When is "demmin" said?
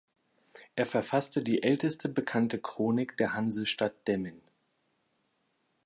4.07-4.41